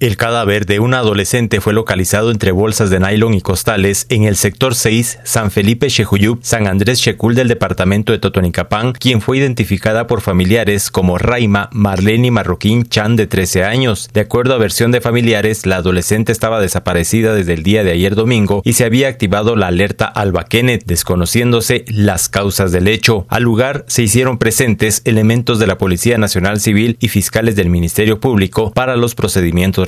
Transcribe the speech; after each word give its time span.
El 0.00 0.16
cadáver 0.16 0.64
de 0.64 0.78
una 0.78 1.00
adolescente 1.00 1.60
fue 1.60 1.72
localizado 1.72 2.30
entre 2.30 2.52
bolsas 2.52 2.88
de 2.88 3.00
nylon 3.00 3.34
y 3.34 3.40
costales 3.40 4.06
en 4.10 4.22
el 4.22 4.36
sector 4.36 4.76
6 4.76 5.18
San 5.24 5.50
Felipe 5.50 5.88
Chejuyub, 5.88 6.38
San 6.40 6.68
Andrés 6.68 7.00
Checul 7.00 7.34
del 7.34 7.48
departamento 7.48 8.12
de 8.12 8.20
Totonicapán, 8.20 8.92
quien 8.92 9.20
fue 9.20 9.38
identificada 9.38 10.06
por 10.06 10.20
familiares 10.20 10.92
como 10.92 11.18
Raima 11.18 11.68
Marlene 11.72 12.30
Marroquín 12.30 12.84
Chan 12.84 13.16
de 13.16 13.26
13 13.26 13.64
años. 13.64 14.08
De 14.14 14.20
acuerdo 14.20 14.54
a 14.54 14.58
versión 14.58 14.92
de 14.92 15.00
familiares, 15.00 15.66
la 15.66 15.78
adolescente 15.78 16.30
estaba 16.30 16.60
desaparecida 16.60 17.34
desde 17.34 17.54
el 17.54 17.64
día 17.64 17.82
de 17.82 17.90
ayer 17.90 18.14
domingo 18.14 18.62
y 18.64 18.74
se 18.74 18.84
había 18.84 19.08
activado 19.08 19.56
la 19.56 19.66
alerta 19.66 20.04
Alba 20.04 20.44
Kenneth, 20.44 20.84
desconociéndose 20.86 21.84
las 21.88 22.28
causas 22.28 22.70
del 22.70 22.86
hecho. 22.86 23.26
Al 23.28 23.42
lugar 23.42 23.84
se 23.88 24.04
hicieron 24.04 24.38
presentes 24.38 25.02
elementos 25.06 25.58
de 25.58 25.66
la 25.66 25.76
Policía 25.76 26.18
Nacional 26.18 26.60
Civil 26.60 26.98
y 27.00 27.08
fiscales 27.08 27.56
del 27.56 27.68
Ministerio 27.68 28.20
Público 28.20 28.70
para 28.70 28.94
los 28.94 29.16
procedimientos 29.16 29.87